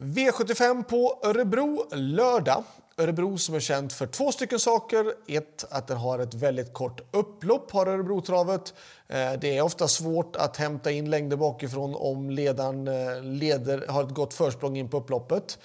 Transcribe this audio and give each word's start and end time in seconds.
V75 0.00 0.84
på 0.84 1.20
Örebro 1.22 1.86
lördag. 1.92 2.64
Örebro 2.96 3.38
som 3.38 3.54
är 3.54 3.60
känt 3.60 3.92
för 3.92 4.06
två 4.06 4.32
stycken 4.32 4.58
saker. 4.58 5.12
Ett, 5.26 5.64
att 5.70 5.86
den 5.86 5.96
har 5.96 6.18
ett 6.18 6.34
väldigt 6.34 6.72
kort 6.72 7.00
upplopp, 7.10 7.70
har 7.70 7.86
Örebrotravet. 7.86 8.74
Eh, 9.08 9.32
det 9.40 9.56
är 9.56 9.62
ofta 9.62 9.88
svårt 9.88 10.36
att 10.36 10.56
hämta 10.56 10.90
in 10.90 11.10
längder 11.10 11.36
bakifrån 11.36 11.94
om 11.94 12.30
ledaren 12.30 12.88
eh, 12.88 13.22
leder, 13.22 13.84
har 13.88 14.04
ett 14.04 14.14
gott 14.14 14.34
försprång 14.34 14.76
in 14.76 14.88
på 14.88 14.96
upploppet. 14.96 15.58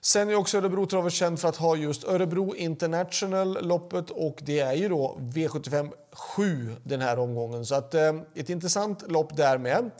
Sen 0.00 0.30
är 0.30 0.34
också 0.34 0.58
Örebrotravet 0.58 1.12
känd 1.12 1.40
för 1.40 1.48
att 1.48 1.56
ha 1.56 1.76
just 1.76 2.04
Örebro 2.04 2.54
International-loppet 2.54 4.10
och 4.10 4.38
det 4.42 4.60
är 4.60 4.74
ju 4.74 4.88
då 4.88 5.16
V75 5.20 5.92
7 6.12 6.76
den 6.82 7.00
här 7.00 7.18
omgången. 7.18 7.66
Så 7.66 7.74
att, 7.74 7.94
eh, 7.94 8.12
ett 8.34 8.50
intressant 8.50 9.10
lopp 9.10 9.36
där 9.36 9.58
med. 9.58 9.90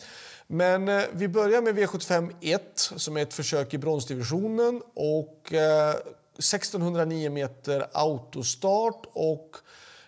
Men 0.53 0.89
eh, 0.89 1.03
vi 1.13 1.29
börjar 1.29 1.63
med 1.63 1.79
V75 1.79 2.33
1 2.41 2.63
som 2.77 3.17
är 3.17 3.23
ett 3.23 3.35
försök 3.35 3.75
i 3.75 3.79
bronsdivisionen 3.79 4.83
och 4.95 5.53
eh, 5.53 5.91
1609 6.39 7.31
meter 7.31 7.87
autostart 7.93 9.07
och 9.13 9.57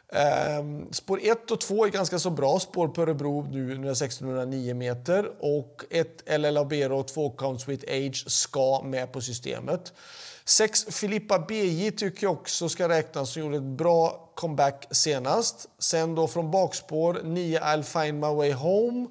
eh, 0.08 0.64
spår 0.90 1.20
1 1.22 1.50
och 1.50 1.60
2 1.60 1.84
är 1.84 1.88
ganska 1.88 2.18
så 2.18 2.30
bra 2.30 2.60
spår 2.60 2.88
på 2.88 3.02
Örebro 3.02 3.46
nu 3.50 3.78
när 3.78 3.90
1609 3.90 4.74
meter 4.74 5.30
och 5.40 5.84
ett 5.90 6.38
LL 6.38 6.56
Abero 6.56 7.02
2 7.02 7.30
Count 7.30 7.60
Sweet 7.60 7.84
Age 7.84 8.24
ska 8.30 8.82
med 8.82 9.12
på 9.12 9.20
systemet. 9.20 9.92
6 10.44 10.84
Filippa 10.84 11.38
BJ 11.38 11.90
tycker 11.90 12.26
jag 12.26 12.32
också 12.32 12.68
ska 12.68 12.88
räknas 12.88 13.32
som 13.32 13.42
gjorde 13.42 13.56
ett 13.56 13.62
bra 13.62 14.30
comeback 14.34 14.86
senast. 14.90 15.68
Sen 15.78 16.14
då 16.14 16.28
från 16.28 16.50
bakspår 16.50 17.20
9 17.24 17.60
I'll 17.60 17.82
find 17.82 18.20
my 18.20 18.34
way 18.34 18.52
home 18.52 19.06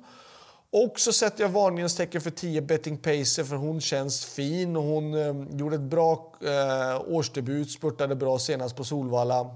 och 0.75 0.99
så 0.99 1.13
sätter 1.13 1.43
jag 1.43 1.49
varningens 1.49 1.95
tecken 1.95 2.21
för 2.21 2.31
10 2.31 2.61
Betting 2.61 2.97
Pacer 2.97 3.43
för 3.43 3.55
hon 3.55 3.81
känns 3.81 4.25
fin 4.25 4.75
och 4.75 4.83
hon 4.83 5.13
eh, 5.13 5.57
gjorde 5.57 5.75
ett 5.75 5.81
bra 5.81 6.33
eh, 6.41 7.01
årsdebut, 7.07 7.71
spurtade 7.71 8.15
bra 8.15 8.39
senast 8.39 8.75
på 8.75 8.83
Solvalla 8.83 9.49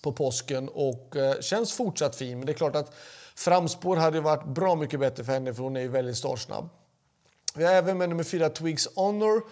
på 0.00 0.12
påsken 0.12 0.68
och 0.68 1.16
eh, 1.16 1.40
känns 1.40 1.72
fortsatt 1.72 2.16
fin. 2.16 2.38
Men 2.38 2.46
det 2.46 2.52
är 2.52 2.56
klart 2.56 2.76
att 2.76 2.94
framspår 3.34 3.96
hade 3.96 4.20
varit 4.20 4.46
bra 4.46 4.74
mycket 4.74 5.00
bättre 5.00 5.24
för 5.24 5.32
henne 5.32 5.54
för 5.54 5.62
hon 5.62 5.76
är 5.76 5.80
ju 5.80 5.88
väldigt 5.88 6.16
startsnabb. 6.16 6.68
Vi 7.54 7.64
har 7.64 7.72
även 7.72 7.98
med 7.98 8.08
nummer 8.08 8.24
4 8.24 8.48
Twigs 8.48 8.88
Honor 8.96 9.42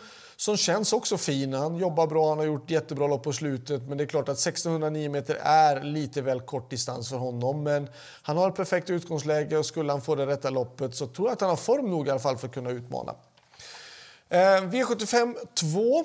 som 0.43 0.57
känns 0.57 0.93
också 0.93 1.19
fin. 1.19 1.53
Han 1.53 1.77
jobbar 1.77 2.07
bra, 2.07 2.29
han 2.29 2.39
har 2.39 2.45
gjort 2.45 2.71
jättebra 2.71 3.07
lopp 3.07 3.23
på 3.23 3.33
slutet. 3.33 3.83
Men 3.83 3.99
det 3.99 4.05
är 4.05 4.07
klart 4.07 4.29
att 4.29 4.39
1609 4.39 5.11
meter 5.11 5.35
är 5.43 5.83
lite 5.83 6.23
väl 6.23 6.41
kort 6.41 6.71
distans 6.71 7.09
för 7.09 7.17
honom. 7.17 7.63
Men 7.63 7.89
han 8.23 8.37
har 8.37 8.49
ett 8.49 8.55
perfekt 8.55 8.91
utgångsläge 8.91 9.59
och 9.59 9.67
skulle 9.67 9.93
han 9.93 10.03
få 10.03 10.15
det 10.15 10.27
rätta 10.27 10.51
loppet 10.51 10.95
så 10.95 11.07
tror 11.07 11.29
jag 11.29 11.33
att 11.33 11.41
han 11.41 11.51
har 11.51 11.57
form 11.57 11.91
nog 11.91 12.09
i 12.09 12.11
alla 12.11 12.21
fall 12.21 12.39
för 12.39 12.47
att 12.47 12.55
kunna 12.55 12.71
utmana. 12.71 13.15
Eh, 14.29 14.39
V75 14.39 15.37
2. 15.55 16.05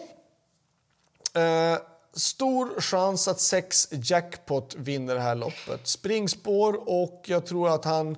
Eh, 1.39 1.77
stor 2.13 2.81
chans 2.81 3.27
att 3.27 3.39
6 3.39 3.87
Jackpot 3.91 4.75
vinner 4.75 5.15
det 5.15 5.21
här 5.21 5.35
loppet. 5.35 5.87
Springspår 5.87 6.89
och 6.89 7.23
jag 7.25 7.45
tror 7.45 7.69
att 7.69 7.85
han 7.85 8.17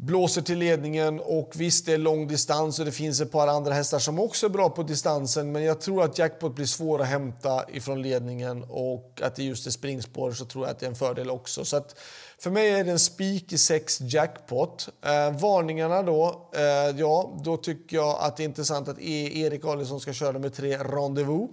blåser 0.00 0.42
till 0.42 0.58
ledningen 0.58 1.20
och 1.20 1.52
visst 1.56 1.86
det 1.86 1.92
är 1.92 1.98
lång 1.98 2.28
distans 2.28 2.78
och 2.78 2.84
det 2.84 2.92
finns 2.92 3.20
ett 3.20 3.32
par 3.32 3.48
andra 3.48 3.72
hästar 3.72 3.98
som 3.98 4.18
också 4.18 4.46
är 4.46 4.50
bra 4.50 4.70
på 4.70 4.82
distansen 4.82 5.52
men 5.52 5.62
jag 5.62 5.80
tror 5.80 6.04
att 6.04 6.18
jackpot 6.18 6.54
blir 6.54 6.66
svår 6.66 7.02
att 7.02 7.06
hämta 7.06 7.70
ifrån 7.70 8.02
ledningen 8.02 8.64
och 8.68 9.20
att 9.22 9.36
det 9.36 9.42
just 9.42 9.66
är 9.66 9.70
springspår 9.70 10.32
så 10.32 10.44
tror 10.44 10.64
jag 10.64 10.70
att 10.70 10.78
det 10.78 10.86
är 10.86 10.90
en 10.90 10.96
fördel 10.96 11.30
också. 11.30 11.64
Så 11.64 11.76
att 11.76 11.98
för 12.38 12.50
mig 12.50 12.70
är 12.70 12.84
det 12.84 12.90
en 12.90 12.98
spik 12.98 13.52
i 13.52 13.58
sex 13.58 14.00
jackpot. 14.00 14.88
Eh, 15.04 15.40
varningarna 15.40 16.02
då, 16.02 16.50
eh, 16.54 16.98
ja 16.98 17.40
då 17.44 17.56
tycker 17.56 17.96
jag 17.96 18.18
att 18.20 18.36
det 18.36 18.42
är 18.42 18.44
intressant 18.44 18.88
att 18.88 18.98
e 19.00 19.40
Erik 19.40 19.64
Adielsson 19.64 20.00
ska 20.00 20.12
köra 20.12 20.38
med 20.38 20.54
tre 20.54 20.78
Rendezvous. 20.78 21.50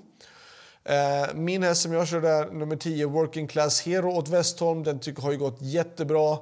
Eh, 0.83 1.35
min 1.35 1.63
häst 1.63 1.81
som 1.81 1.93
jag 1.93 2.07
kör 2.07 2.21
där, 2.21 2.51
nummer 2.51 2.75
10 2.75 3.05
Working 3.05 3.47
Class 3.47 3.81
Hero 3.81 4.11
åt 4.11 4.29
Westholm, 4.29 4.83
den 4.83 4.99
tycker 4.99 5.21
har 5.21 5.31
ju 5.31 5.37
gått 5.37 5.61
jättebra. 5.61 6.37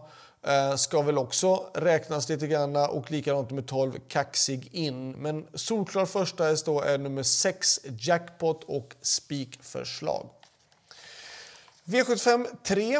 Eh, 0.47 0.75
ska 0.75 1.01
väl 1.01 1.17
också 1.17 1.65
räknas 1.73 2.29
lite 2.29 2.47
grann 2.47 2.75
och 2.75 3.11
likadant 3.11 3.51
med 3.51 3.67
12 3.67 3.99
Kaxig 4.07 4.69
in. 4.71 5.11
Men 5.11 5.47
solklar 5.53 6.05
första 6.05 6.43
häst 6.43 6.65
då 6.65 6.81
är 6.81 6.97
nummer 6.97 7.23
6 7.23 7.79
Jackpot 7.99 8.63
och 8.63 8.95
spikförslag. 9.01 10.29
V75 11.85 12.47
3 12.63 12.99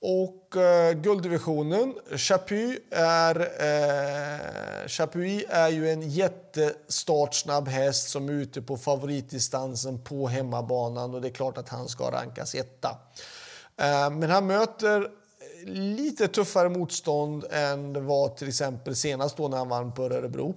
och 0.00 0.56
eh, 0.56 0.92
gulddivisionen. 0.92 1.94
Chapuis 2.16 2.78
är, 2.90 3.40
eh, 3.40 4.88
Chapuis 4.88 5.44
är 5.48 5.68
ju 5.68 5.90
en 5.90 6.10
jättestartsnabb 6.10 7.68
häst 7.68 8.08
som 8.08 8.28
är 8.28 8.32
ute 8.32 8.62
på 8.62 8.76
favoritdistansen 8.76 9.98
på 9.98 10.28
hemmabanan 10.28 11.14
och 11.14 11.20
det 11.20 11.28
är 11.28 11.32
klart 11.32 11.58
att 11.58 11.68
han 11.68 11.88
ska 11.88 12.10
rankas 12.10 12.54
etta. 12.54 12.98
Eh, 13.76 14.10
men 14.10 14.30
han 14.30 14.46
möter 14.46 15.19
lite 15.66 16.28
tuffare 16.28 16.68
motstånd 16.68 17.44
än 17.50 17.92
det 17.92 18.00
var 18.00 18.28
till 18.28 18.48
exempel 18.48 18.96
senast 18.96 19.36
då 19.36 19.48
när 19.48 19.56
han 19.56 19.68
vann 19.68 19.94
på 19.94 20.04
Örebro. 20.04 20.54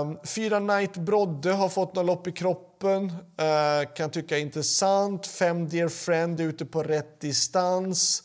Um, 0.00 0.18
fyra 0.24 0.60
Knight 0.60 0.96
Brodde 0.96 1.52
har 1.52 1.68
fått 1.68 1.94
några 1.94 2.06
lopp 2.06 2.26
i 2.26 2.32
kroppen. 2.32 3.04
Uh, 3.04 3.94
kan 3.94 4.10
tycka 4.10 4.36
är 4.36 4.40
intressant. 4.40 5.26
Fem 5.26 5.68
Dear 5.68 5.88
Friend 5.88 6.40
är 6.40 6.44
ute 6.44 6.64
på 6.64 6.82
rätt 6.82 7.20
distans. 7.20 8.22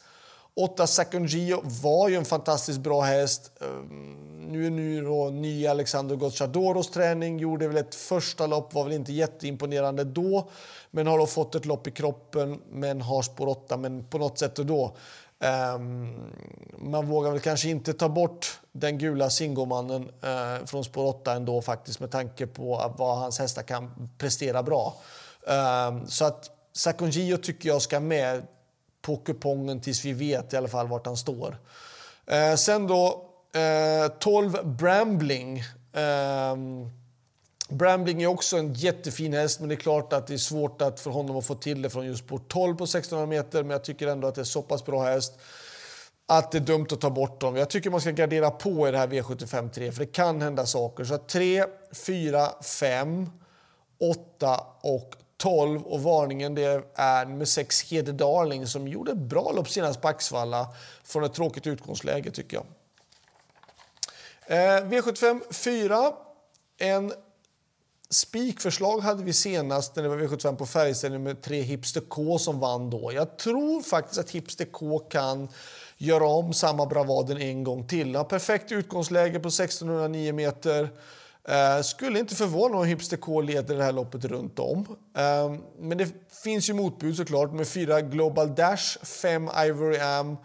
Åtta 0.56 0.88
Second 0.88 1.30
Gio 1.30 1.62
var 1.63 2.09
ju 2.09 2.16
en 2.16 2.25
fantastiskt 2.25 2.80
bra 2.80 3.02
häst. 3.02 3.52
Um, 3.59 4.36
nu 4.47 4.66
är 4.66 4.69
nu 4.69 5.02
då 5.02 5.30
ny 5.30 5.68
Alexander 5.68 6.16
Gocciadoros 6.16 6.92
träning. 6.92 7.40
Gjorde 7.40 7.68
väl 7.68 7.78
ett 7.78 7.96
första 7.96 8.47
lopp, 8.47 8.74
var 8.74 8.84
väl 8.84 8.94
inte 8.94 9.13
jätteimponerande 9.13 10.03
då. 10.03 10.50
Men 10.92 11.07
har 11.07 11.19
då 11.19 11.25
fått 11.25 11.56
ett 11.56 11.66
lopp 11.66 11.88
i 11.88 11.92
kroppen, 11.92 12.62
men 12.72 13.02
har 13.02 13.22
spår 13.22 13.47
8. 13.47 13.78
Men 13.78 14.03
på 14.03 14.18
något 14.18 14.40
sätt 14.40 14.56
då 14.56 14.96
Um, 15.40 16.34
man 16.78 17.07
vågar 17.07 17.31
väl 17.31 17.40
kanske 17.40 17.69
inte 17.69 17.94
ta 17.94 18.09
bort 18.09 18.59
den 18.72 18.97
gula 18.97 19.29
Singomannen 19.29 20.03
uh, 20.03 20.66
från 20.66 20.84
spår 20.84 21.06
8 21.06 21.34
ändå 21.34 21.62
faktiskt 21.62 22.00
med 22.00 22.12
tanke 22.12 22.47
på 22.47 22.94
vad 22.97 23.18
hans 23.18 23.40
hästar 23.40 23.63
kan 23.63 24.09
prestera 24.18 24.63
bra. 24.63 24.95
Um, 25.41 26.07
så 26.07 26.25
att 26.25 26.50
Sakongio 26.74 27.38
tycker 27.38 27.69
jag 27.69 27.81
ska 27.81 28.00
med 28.00 28.47
på 29.01 29.18
kupongen 29.18 29.81
tills 29.81 30.06
vi 30.06 30.13
vet 30.13 30.53
i 30.53 30.57
alla 30.57 30.68
fall 30.68 30.88
vart 30.88 31.06
han 31.06 31.18
står. 31.18 31.57
Uh, 32.31 32.56
sen 32.56 32.88
då 32.88 33.31
eh, 33.56 34.06
uh, 34.06 34.07
12 34.19 34.75
Brambling. 34.78 35.63
Um, 35.94 36.91
Brambling 37.70 38.24
är 38.24 38.28
också 38.28 38.58
en 38.58 38.74
jättefin 38.74 39.34
häst, 39.34 39.59
men 39.59 39.70
det 39.70 39.76
är 39.76 39.80
klart 39.80 40.14
att 40.14 40.28
det 40.28 40.34
är 40.34 40.38
svårt 40.38 40.81
att 40.81 41.00
för 41.00 41.12
honom 41.12 41.38
att 41.38 41.46
få 41.46 41.56
till 41.56 41.81
det 41.81 41.90
från 41.90 42.06
just 42.06 42.28
på 42.28 42.38
12 42.38 42.76
på 42.76 42.84
1600 42.84 43.26
meter. 43.28 43.64
Men 43.64 43.72
jag 43.72 43.84
tycker 43.84 44.08
ändå 44.08 44.28
att 44.28 44.36
det 44.36 44.42
är 44.42 44.46
så 44.46 44.62
pass 44.62 44.86
bra 44.86 45.03
häst 45.03 45.34
att 46.28 46.52
det 46.52 46.58
är 46.58 46.62
dumt 46.62 46.88
att 46.92 47.02
ta 47.02 47.09
bort 47.09 47.42
dem. 47.42 47.56
Jag 47.56 47.70
tycker 47.70 47.90
man 47.90 48.02
ska 48.02 48.12
gardera 48.12 48.52
på 48.52 48.88
i 48.88 48.92
det 48.92 48.98
här 48.98 49.08
V75 49.08 49.70
3, 49.70 49.92
för 49.92 50.00
det 50.00 50.12
kan 50.12 50.42
hända 50.42 50.66
saker. 50.66 51.04
Så 51.04 51.18
3, 51.18 51.66
4, 51.94 52.50
5, 52.64 53.30
8 54.00 54.59
och 54.81 55.16
12 55.38 55.81
och 55.81 56.04
varningen 56.04 56.56
det 56.56 56.84
är 56.96 57.25
med 57.25 57.48
6 57.48 57.84
Hede 57.92 58.12
Darling 58.12 58.68
som 58.68 58.88
gjorde 58.88 59.12
ett 59.12 59.18
bra 59.18 59.52
lopp 59.52 59.70
senast 59.70 60.02
på 60.02 60.08
Axvalla 60.08 60.68
från 61.04 61.24
ett 61.24 61.34
tråkigt 61.34 61.68
utgångsläge 61.68 62.31
tycker 62.31 62.58
jag. 62.58 62.66
Eh, 64.48 64.86
V75 64.86 65.54
4. 65.54 66.14
En 66.78 67.14
Spikförslag 68.10 69.00
hade 69.00 69.24
vi 69.24 69.34
senast 69.34 69.96
när 69.96 70.04
det 70.04 70.10
var 70.10 70.18
V75 70.18 70.56
på 70.56 70.66
färgställning 70.66 71.24
med 71.24 71.42
tre 71.42 71.62
Hipster 71.62 72.02
K 72.02 72.40
som 72.40 72.60
vann 72.60 72.90
då. 72.90 73.12
Jag 73.14 73.38
tror 73.38 73.82
faktiskt 73.82 74.20
att 74.20 74.30
Hipster 74.30 74.66
K 74.66 75.00
kan 75.00 75.48
göra 75.98 76.28
om 76.28 76.54
samma 76.54 76.86
bravaden 76.86 77.38
en 77.38 77.64
gång 77.64 77.88
till. 77.88 78.16
Har 78.16 78.24
perfekt 78.24 78.72
utgångsläge 78.72 79.40
på 79.40 79.48
1609 79.48 80.34
meter. 80.34 80.90
Eh, 81.48 81.81
skulle 81.81 82.19
inte 82.19 82.36
förvåna 82.36 82.78
om 82.78 82.86
Hipster 82.86 83.18
K 83.18 83.42
leder 83.42 83.75
det 83.75 83.84
här 83.84 83.92
loppet 83.92 84.25
runt 84.25 84.60
om. 84.60 84.98
Eh, 85.18 85.56
men 85.80 85.98
det 85.98 86.08
finns 86.44 86.69
ju 86.69 86.74
motbud 86.74 87.18
såklart 87.18 87.54
med 87.54 87.68
fyra 87.68 88.01
Global 88.01 88.56
Dash, 88.56 89.04
fem 89.04 89.50
Ivory 89.66 90.00
Am 90.00 90.38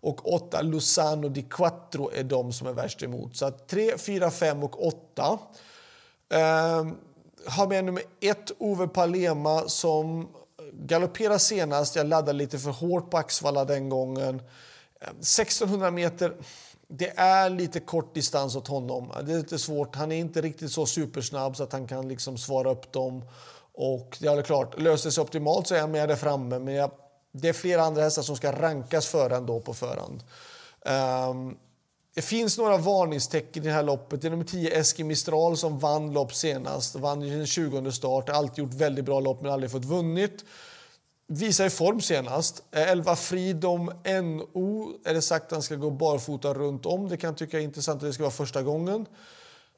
och 0.00 0.34
åtta 0.34 0.62
Luzano 0.62 1.28
di 1.28 1.42
Quattro 1.42 2.10
är 2.14 2.24
de 2.24 2.52
som 2.52 2.66
är 2.66 2.72
värst 2.72 3.02
emot. 3.02 3.36
Så 3.36 3.46
att 3.46 3.68
3, 3.68 3.98
4, 3.98 4.30
5 4.30 4.62
och 4.62 4.86
åtta. 4.86 5.38
Uh, 6.34 6.92
har 7.46 7.66
med 7.66 7.84
nummer 7.84 8.02
ett, 8.20 8.52
Ove 8.58 8.88
Palema, 8.88 9.68
som 9.68 10.28
galopperade 10.72 11.38
senast. 11.38 11.96
Jag 11.96 12.06
laddade 12.06 12.32
lite 12.32 12.58
för 12.58 12.70
hårt 12.70 13.10
på 13.10 13.16
Axvalla 13.16 13.64
den 13.64 13.88
gången. 13.88 14.42
Ehm, 15.00 15.16
1600 15.20 15.90
meter, 15.90 16.36
det 16.88 17.12
är 17.16 17.50
lite 17.50 17.80
kort 17.80 18.14
distans 18.14 18.56
åt 18.56 18.68
honom. 18.68 19.12
Det 19.24 19.32
är 19.32 19.36
lite 19.36 19.58
svårt. 19.58 19.96
Han 19.96 20.12
är 20.12 20.16
inte 20.16 20.40
riktigt 20.40 20.72
så 20.72 20.86
supersnabb 20.86 21.56
så 21.56 21.62
att 21.62 21.72
han 21.72 21.86
kan 21.86 22.08
liksom 22.08 22.38
svara 22.38 22.70
upp 22.70 22.92
dem. 22.92 23.24
Och 23.72 24.16
det 24.20 24.26
är 24.26 24.42
klart, 24.42 24.80
löser 24.80 25.08
det 25.08 25.12
sig 25.12 25.22
optimalt 25.22 25.66
så 25.66 25.74
är 25.74 25.80
han 25.80 25.90
med 25.90 26.08
där 26.08 26.16
framme. 26.16 26.58
Men 26.58 26.74
jag, 26.74 26.90
det 27.32 27.48
är 27.48 27.52
flera 27.52 27.82
andra 27.82 28.02
hästar 28.02 28.22
som 28.22 28.36
ska 28.36 28.52
rankas 28.52 29.06
före 29.06 29.36
ändå 29.36 29.60
på 29.60 29.74
förhand. 29.74 30.22
Um, 31.30 31.56
det 32.16 32.22
finns 32.22 32.58
några 32.58 32.76
varningstecken 32.76 33.62
i 33.62 33.66
det 33.66 33.72
här 33.72 33.82
loppet. 33.82 34.22
Det 34.22 34.28
är 34.28 34.30
nummer 34.30 34.44
10 34.44 34.70
Eski 34.70 35.04
Mistral 35.04 35.56
som 35.56 35.78
vann 35.78 36.12
lopp 36.12 36.34
senast. 36.34 36.94
Vann 36.94 37.22
i 37.22 37.30
sin 37.30 37.46
20 37.46 37.92
start. 37.92 38.28
Har 38.28 38.36
alltid 38.36 38.64
gjort 38.64 38.74
väldigt 38.74 39.04
bra 39.04 39.20
lopp 39.20 39.42
men 39.42 39.52
aldrig 39.52 39.70
fått 39.70 39.84
vunnit. 39.84 40.44
Visar 41.26 41.66
i 41.66 41.70
form 41.70 42.00
senast. 42.00 42.62
11 42.72 43.16
Freedom 43.16 43.92
NO 44.04 44.92
är 45.04 45.14
det 45.14 45.22
sagt 45.22 45.46
att 45.46 45.52
han 45.52 45.62
ska 45.62 45.76
gå 45.76 45.90
barfota 45.90 46.54
runt 46.54 46.86
om. 46.86 47.08
Det 47.08 47.16
kan 47.16 47.34
tycka 47.34 47.58
är 47.58 47.62
intressant 47.62 48.02
att 48.02 48.08
det 48.08 48.12
ska 48.12 48.22
vara 48.22 48.30
första 48.30 48.62
gången. 48.62 49.06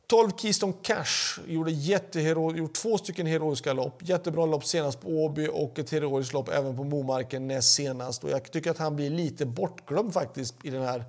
12 0.07 0.31
Keystone 0.37 0.73
Cash 0.83 1.41
gjorde 1.47 1.71
jättehero, 1.71 2.57
gjort 2.57 2.75
två 2.75 2.99
stycken 2.99 3.27
heroiska 3.27 3.73
lopp. 3.73 4.03
Jättebra 4.09 4.47
lopp 4.47 4.65
senast 4.65 5.01
på 5.01 5.09
Åby 5.09 5.49
och 5.53 5.79
ett 5.79 5.91
heroiskt 5.91 6.33
lopp 6.33 6.49
även 6.49 6.77
på 6.77 6.85
Momarken 6.85 7.49
näst 7.49 7.75
senast. 7.75 8.25
Och 8.25 8.31
jag 8.31 8.53
tycker 8.53 8.71
att 8.71 8.79
han 8.79 8.97
blir 8.97 9.11
lite 9.11 9.47
bortglömd 9.47 10.13
faktiskt 10.13 10.55
i 10.63 10.71
den 10.71 10.83
här 10.83 11.05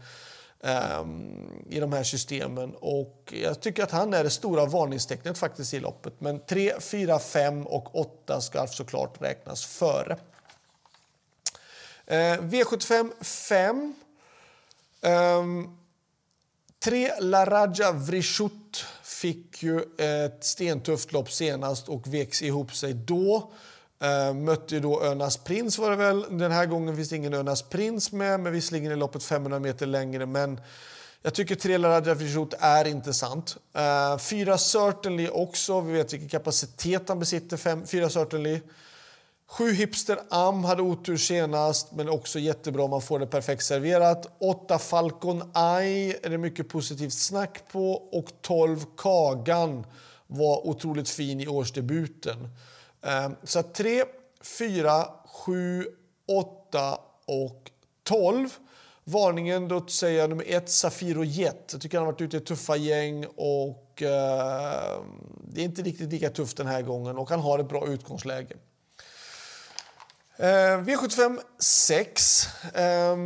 um, 0.60 1.64
i 1.70 1.80
de 1.80 1.94
här 1.94 2.04
systemen. 2.04 2.76
Och 2.80 3.34
jag 3.44 3.62
tycker 3.62 3.84
att 3.84 3.92
han 3.92 4.14
är 4.14 4.24
det 4.24 4.30
stora 4.30 4.66
varningstecknet 4.66 5.38
faktiskt 5.38 5.74
i 5.74 5.80
loppet. 5.80 6.22
Men 6.22 6.40
3, 6.40 6.74
4, 6.80 7.20
5 7.20 7.68
och 7.68 8.00
8 8.00 8.42
ska 8.42 8.60
alltså 8.60 8.76
såklart 8.76 9.22
räknas 9.22 9.66
före. 9.66 10.18
Uh, 12.12 12.42
V75 12.42 13.24
5. 13.24 13.94
Um, 15.02 15.12
ehm, 15.12 15.76
La 16.86 17.46
Laraja 17.46 17.92
Vrishut 17.92 18.86
fick 19.04 19.64
ju 19.64 19.82
ett 19.98 20.44
stentufft 20.44 21.12
lopp 21.12 21.32
senast 21.32 21.90
och 21.90 22.14
veks 22.14 22.42
ihop 22.42 22.76
sig 22.76 22.94
då. 22.94 23.52
Uh, 24.04 24.34
mötte 24.34 24.80
då 24.80 25.04
Önas 25.04 25.38
Prins 25.38 25.78
var 25.78 25.90
det 25.90 25.96
väl. 25.96 26.26
Den 26.30 26.52
här 26.52 26.66
gången 26.66 26.96
finns 26.96 27.10
det 27.10 27.16
ingen 27.16 27.34
Önas 27.34 27.62
Prins 27.62 28.12
med, 28.12 28.40
men 28.40 28.54
visserligen 28.54 28.92
är 28.92 28.96
loppet 28.96 29.24
500 29.24 29.60
meter 29.60 29.86
längre. 29.86 30.26
Men 30.26 30.62
jag 31.22 31.34
tycker 31.34 31.56
tre 31.56 31.78
Laraja 31.78 32.16
är 32.60 32.88
intressant. 32.88 33.58
Uh, 33.78 34.18
fyra 34.18 34.58
Certainly 34.58 35.30
också. 35.30 35.82
Vi 35.82 35.94
vet 35.94 36.14
vilken 36.14 36.30
kapacitet 36.30 37.10
han 37.10 37.20
besitter. 37.20 37.58
Fem, 37.58 37.88
fyra 37.88 38.10
Certainly. 38.10 38.60
Sju 39.48 39.72
Hipster 39.72 40.20
Am 40.30 40.64
hade 40.64 40.82
otur 40.82 41.18
senast, 41.18 41.92
men 41.92 42.10
också 42.10 42.40
jättebra 42.40 42.84
om 42.84 42.90
man 42.90 43.02
får 43.02 43.20
det 43.20 43.28
perfekt 43.28 43.64
serverat. 43.64 44.36
Åtta 44.40 44.80
Falcon 44.80 45.42
Eye 45.56 46.18
är 46.24 46.30
det 46.30 46.38
mycket 46.38 46.70
positivt 46.70 47.14
snack 47.14 47.62
på. 47.72 47.92
Och 47.92 48.28
12 48.42 48.86
Kagan 48.98 49.86
var 50.28 50.68
otroligt 50.68 51.10
fin 51.10 51.42
i 51.42 51.48
årsdebuten. 51.48 52.50
Ehm, 53.02 53.36
så 53.44 53.64
3, 53.64 54.04
4, 54.42 55.06
7, 55.46 55.86
8 56.28 57.00
och 57.26 57.72
12. 58.04 58.50
Varningen 59.04 59.68
då 59.68 59.88
säger 59.88 60.20
jag 60.20 60.30
nummer 60.30 60.46
1, 60.48 60.70
Safiro 60.70 61.24
Jet. 61.24 61.70
Jag 61.72 61.82
tycker 61.82 61.98
han 61.98 62.06
har 62.06 62.14
varit 62.14 62.22
ute 62.22 62.38
i 62.38 62.40
tuffa 62.40 62.76
gäng 62.76 63.26
och 63.36 64.02
eh, 64.02 65.04
det 65.44 65.62
är 65.62 65.66
inte 65.66 65.82
riktigt 65.82 66.12
lika 66.12 66.30
tufft 66.30 66.58
den 66.58 66.68
här 66.68 66.82
gången 66.82 67.18
och 67.18 67.30
han 67.30 67.40
har 67.40 67.60
ett 67.60 67.70
bra 67.70 67.88
utgångsläge. 67.88 68.56
Eh, 70.38 70.46
V75 70.46 71.40
6. 71.60 72.48
Eh, 72.76 73.18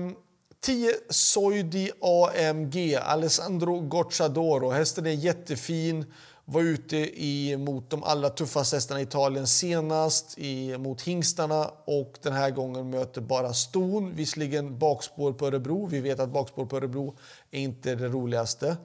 10 0.62 0.94
Soidi 1.10 1.92
AMG, 2.02 2.96
Alessandro 2.96 3.80
Gocciadoro. 3.80 4.70
Hästen 4.70 5.06
är 5.06 5.12
jättefin. 5.12 6.14
Var 6.46 6.62
ute 6.62 6.98
i, 7.26 7.58
mot 7.58 7.90
de 7.90 8.04
allra 8.04 8.30
tuffaste 8.30 8.76
hästarna 8.76 9.00
i 9.00 9.04
Italien 9.04 9.48
senast, 9.48 10.38
i, 10.38 10.78
mot 10.78 11.02
hingstarna. 11.02 11.72
Och 11.86 12.14
den 12.22 12.34
här 12.34 12.50
gången 12.50 12.90
möter 12.90 13.22
bara 13.22 13.54
ston. 13.54 14.16
Visserligen 14.16 14.80
bakspår 14.80 15.34
på 15.34 15.48
Örebro. 15.48 15.88
Vi 15.88 16.00
vet 16.00 16.20
att 16.20 16.30
bakspår 16.30 16.66
på 16.66 16.78
Örebro 16.78 17.16
är 17.52 17.60
inte 17.60 17.96
det 17.96 18.08
roligaste. 18.08 18.78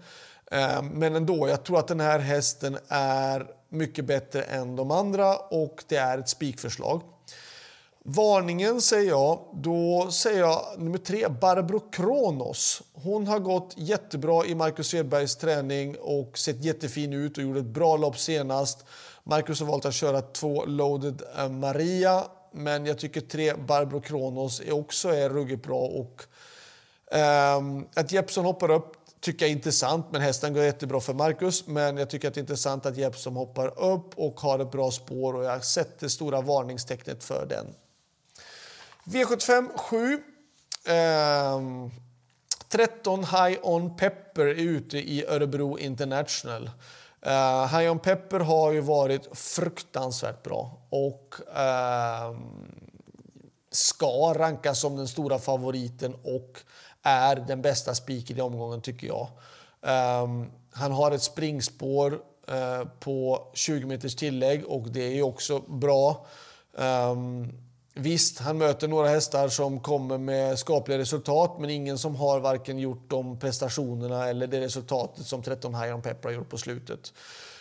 Eh, 0.51 0.83
men 0.83 1.17
ändå, 1.17 1.49
jag 1.49 1.65
tror 1.65 1.79
att 1.79 1.89
den 1.89 2.01
här 2.01 2.19
hästen 2.19 2.79
är 2.89 3.47
mycket 3.69 4.05
bättre 4.05 4.43
än 4.43 4.77
de 4.77 4.91
andra 4.91 5.37
och 5.37 5.85
det 5.89 5.97
är 5.97 6.19
ett 6.19 6.29
spikförslag. 6.29 7.03
Varningen 8.11 8.81
säger 8.81 9.11
jag, 9.11 9.41
då 9.53 10.09
säger 10.11 10.41
jag 10.41 10.63
nummer 10.79 10.99
tre, 10.99 11.29
Barbro 11.29 11.81
Kronos. 11.93 12.83
Hon 12.93 13.27
har 13.27 13.39
gått 13.39 13.75
jättebra 13.77 14.47
i 14.47 14.55
Marcus 14.55 14.89
Svedbergs 14.89 15.37
träning 15.37 15.97
och 16.01 16.39
sett 16.39 16.65
jättefin 16.65 17.13
ut 17.13 17.39
och 17.39 17.45
gjorde 17.45 17.61
ett 17.61 17.67
bra 17.67 17.97
lopp 17.97 18.19
senast. 18.19 18.85
Marcus 19.25 19.61
har 19.61 19.67
valt 19.67 19.85
att 19.85 19.95
köra 19.95 20.21
två 20.21 20.65
Loaded 20.65 21.23
Maria, 21.51 22.25
men 22.53 22.87
jag 22.87 22.99
tycker 22.99 23.21
tre 23.21 23.55
Barbro 23.55 24.01
Kronos 24.01 24.61
är 24.61 24.73
också 24.73 25.09
är 25.09 25.29
ruggigt 25.29 25.63
bra. 25.63 25.81
Och, 25.81 26.23
um, 27.59 27.89
att 27.95 28.13
Jeppson 28.13 28.45
hoppar 28.45 28.71
upp 28.71 28.93
tycker 29.21 29.45
jag 29.45 29.51
är 29.51 29.57
intressant, 29.57 30.07
men 30.11 30.21
hästen 30.21 30.55
går 30.55 30.65
jättebra 30.65 31.01
för 31.01 31.15
Marcus. 31.15 31.67
Men 31.67 31.97
jag 31.97 32.11
tycker 32.11 32.29
att 32.29 32.35
det 32.35 32.39
är 32.39 32.43
intressant 32.43 32.87
att 32.87 32.97
Jeppson 32.97 33.37
hoppar 33.37 33.79
upp 33.83 34.19
och 34.19 34.41
har 34.41 34.59
ett 34.59 34.71
bra 34.71 34.91
spår 34.91 35.37
och 35.37 35.45
jag 35.45 35.65
sätter 35.65 36.09
stora 36.09 36.41
varningstecknet 36.41 37.25
för 37.25 37.47
den. 37.47 37.67
V75 39.09 39.69
7. 39.77 40.23
Eh, 40.87 41.91
13 42.69 43.25
High 43.25 43.59
On 43.63 43.97
Pepper 43.97 44.47
är 44.47 44.55
ute 44.55 44.99
i 44.99 45.25
Örebro 45.29 45.79
International. 45.79 46.71
Uh, 47.27 47.77
High 47.79 47.91
On 47.91 47.99
Pepper 47.99 48.41
har 48.41 48.73
ju 48.73 48.81
varit 48.81 49.39
fruktansvärt 49.39 50.43
bra 50.43 50.79
och 50.91 51.35
uh, 51.49 52.41
ska 53.71 54.35
rankas 54.37 54.81
som 54.81 54.97
den 54.97 55.09
stora 55.09 55.39
favoriten 55.39 56.15
och 56.15 56.59
är 57.03 57.37
den 57.37 57.63
bästa 57.63 57.95
spiken 57.95 58.39
i 58.39 58.41
omgången, 58.41 58.81
tycker 58.81 59.07
jag. 59.07 59.29
Um, 60.23 60.51
han 60.73 60.93
har 60.93 61.11
ett 61.11 61.23
springspår 61.23 62.13
uh, 62.13 62.89
på 63.01 63.49
20 63.55 63.87
meters 63.87 64.17
tillägg 64.17 64.65
och 64.67 64.89
det 64.89 65.19
är 65.19 65.23
också 65.23 65.59
bra. 65.59 66.27
Um, 66.73 67.68
Visst, 68.01 68.39
han 68.39 68.59
möter 68.59 68.89
några 68.89 69.09
hästar 69.09 69.49
som 69.49 69.81
kommer 69.81 70.19
med 70.19 70.59
skapliga 70.59 70.99
resultat 70.99 71.57
men 71.61 71.71
ingen 71.71 71.99
som 71.99 72.17
har 72.17 72.41
varken 72.41 72.79
gjort 72.79 73.11
de 73.11 73.39
prestationerna 73.39 74.29
eller 74.29 74.47
det 74.47 74.61
resultatet 74.61 75.27
som 75.27 75.43
13 75.43 75.75
High 75.75 75.95
on 75.95 76.03
Pepper 76.03 76.29
har 76.29 76.35
gjort 76.35 76.49
på 76.49 76.59
slutet. 76.59 77.13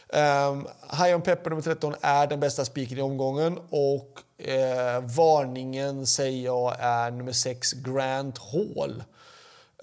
Um, 0.09 0.67
High 0.91 1.15
on 1.15 1.21
Pepper 1.21 1.49
nummer 1.49 1.63
13 1.63 1.95
är 2.01 2.27
den 2.27 2.39
bästa 2.39 2.65
spiken 2.65 2.97
i 2.97 3.01
omgången 3.01 3.59
och 3.69 4.19
uh, 4.47 5.15
varningen 5.15 6.07
säger 6.07 6.45
jag 6.45 6.75
är 6.79 7.11
nummer 7.11 7.31
6 7.31 7.73
Grand 7.73 8.39
Hall. 8.39 9.03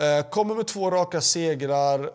Uh, 0.03 0.31
kommer 0.31 0.55
med 0.55 0.67
två 0.67 0.91
raka 0.91 1.21
segrar 1.21 2.11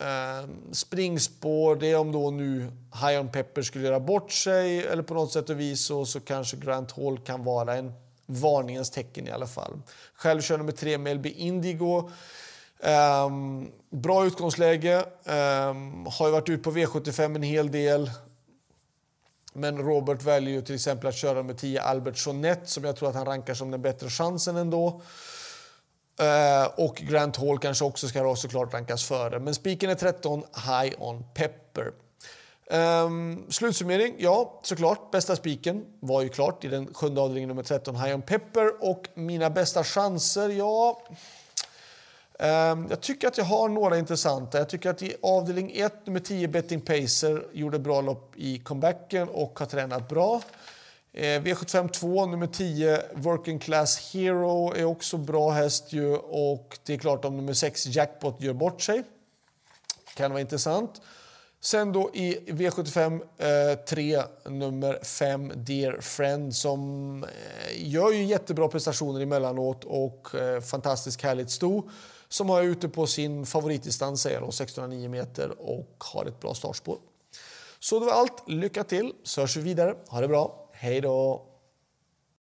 Eh, 0.00 0.48
springspår, 0.72 1.76
det 1.76 1.90
är 1.90 1.98
om 1.98 2.12
då 2.12 2.30
nu 2.30 2.72
High 3.02 3.20
on 3.20 3.28
Pepper 3.28 3.62
skulle 3.62 3.84
göra 3.84 4.00
bort 4.00 4.32
sig 4.32 4.86
eller 4.86 5.02
på 5.02 5.14
något 5.14 5.32
sätt 5.32 5.50
och 5.50 5.60
vis 5.60 5.84
så, 5.84 6.06
så 6.06 6.20
kanske 6.20 6.56
Grant 6.56 6.92
Hall 6.92 7.18
kan 7.18 7.44
vara 7.44 7.74
en 7.74 7.92
varningens 8.26 8.90
tecken 8.90 9.28
i 9.28 9.30
alla 9.30 9.46
fall. 9.46 9.80
Själv 10.14 10.40
kör 10.40 10.58
nummer 10.58 10.72
tre 10.72 10.98
Melby 10.98 11.30
Indigo. 11.30 12.10
Um, 13.26 13.70
bra 13.90 14.26
utgångsläge. 14.26 15.04
Um, 15.24 16.06
har 16.06 16.26
ju 16.26 16.32
varit 16.32 16.48
ute 16.48 16.62
på 16.62 16.70
V75 16.70 17.34
en 17.34 17.42
hel 17.42 17.70
del. 17.70 18.10
Men 19.52 19.78
Robert 19.78 20.22
väljer 20.22 20.54
ju 20.54 20.62
till 20.62 20.74
exempel 20.74 21.08
att 21.08 21.14
köra 21.16 21.42
med 21.42 21.58
10 21.58 21.82
Albert 21.82 22.18
Sonett 22.18 22.68
som 22.68 22.84
jag 22.84 22.96
tror 22.96 23.08
att 23.08 23.14
han 23.14 23.26
rankar 23.26 23.54
som 23.54 23.70
den 23.70 23.82
bättre 23.82 24.08
chansen 24.08 24.56
ändå. 24.56 25.02
Eh, 26.20 26.66
och 26.76 26.96
Grant 26.96 27.36
Hall 27.36 27.58
kanske 27.58 27.84
också 27.84 28.08
ska 28.08 28.36
såklart 28.36 28.74
rankas 28.74 29.04
före. 29.04 29.38
Men 29.38 29.54
spiken 29.54 29.90
är 29.90 29.94
13, 29.94 30.42
High 30.54 31.02
on 31.02 31.24
Pepper. 31.34 31.92
Um, 32.70 33.46
slutsummering, 33.48 34.14
ja 34.18 34.60
såklart. 34.62 35.10
Bästa 35.10 35.36
spiken 35.36 35.84
var 36.00 36.22
ju 36.22 36.28
klart 36.28 36.64
i 36.64 36.68
den 36.68 36.94
sjunde 36.94 37.20
avdelningen 37.20 37.48
nummer 37.48 37.62
13, 37.62 37.96
High 37.96 38.14
on 38.14 38.22
Pepper. 38.22 38.90
Och 38.90 39.08
mina 39.14 39.50
bästa 39.50 39.84
chanser, 39.84 40.48
ja... 40.48 41.02
Um, 42.40 42.86
jag 42.90 43.00
tycker 43.00 43.28
att 43.28 43.38
jag 43.38 43.44
har 43.44 43.68
några 43.68 43.98
intressanta. 43.98 44.58
Jag 44.58 44.68
tycker 44.68 44.90
att 44.90 45.02
i 45.02 45.14
avdelning 45.22 45.72
1, 45.74 46.06
nummer 46.06 46.20
10, 46.20 46.48
Betting 46.48 46.80
Pacer, 46.80 47.46
gjorde 47.52 47.78
bra 47.78 48.00
lopp 48.00 48.32
i 48.36 48.58
comebacken 48.58 49.28
och 49.28 49.58
har 49.58 49.66
tränat 49.66 50.08
bra. 50.08 50.42
Eh, 51.12 51.42
V75 51.42 51.88
2, 51.88 52.26
nummer 52.26 52.46
10, 52.46 53.02
Working 53.14 53.58
Class 53.58 54.12
Hero 54.12 54.74
är 54.74 54.84
också 54.84 55.16
bra 55.16 55.50
häst 55.50 55.92
ju 55.92 56.16
och 56.16 56.78
det 56.84 56.94
är 56.94 56.98
klart 56.98 57.24
om 57.24 57.36
nummer 57.36 57.52
6, 57.52 57.86
Jackpot, 57.86 58.42
gör 58.42 58.52
bort 58.52 58.82
sig. 58.82 59.02
Kan 60.14 60.30
vara 60.30 60.40
intressant. 60.40 61.00
Sen 61.60 61.92
då 61.92 62.10
i 62.14 62.38
V75 62.46 63.20
eh, 63.38 63.78
3, 63.78 64.22
nummer 64.44 65.04
5, 65.04 65.52
Dear 65.56 66.00
Friend 66.00 66.54
som 66.54 67.24
eh, 67.24 67.88
gör 67.88 68.12
ju 68.12 68.24
jättebra 68.24 68.68
prestationer 68.68 69.20
emellanåt 69.20 69.84
och 69.84 70.34
eh, 70.34 70.60
fantastiskt 70.60 71.22
härligt 71.22 71.50
sto 71.50 71.88
som 72.28 72.48
har 72.48 72.62
ute 72.62 72.88
på 72.88 73.06
sin 73.06 73.46
favoritdistans, 73.46 74.26
1609 74.26 75.08
meter 75.08 75.60
och 75.60 75.96
har 75.98 76.26
ett 76.26 76.40
bra 76.40 76.54
startspår. 76.54 76.98
Så 77.78 78.00
det 78.00 78.06
var 78.06 78.12
allt. 78.12 78.48
Lycka 78.48 78.84
till, 78.84 79.12
så 79.22 79.40
hörs 79.40 79.56
vi 79.56 79.60
vidare. 79.60 79.94
Ha 80.08 80.20
det 80.20 80.28
bra. 80.28 80.67
Hej 80.80 81.00
då! 81.00 81.47